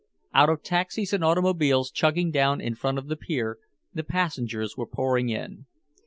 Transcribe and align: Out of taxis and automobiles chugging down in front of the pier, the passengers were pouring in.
Out 0.33 0.49
of 0.49 0.63
taxis 0.63 1.13
and 1.13 1.23
automobiles 1.23 1.91
chugging 1.91 2.31
down 2.31 2.59
in 2.59 2.73
front 2.73 2.97
of 2.97 3.05
the 3.05 3.15
pier, 3.15 3.59
the 3.93 4.03
passengers 4.03 4.75
were 4.75 4.87
pouring 4.87 5.29
in. 5.29 5.67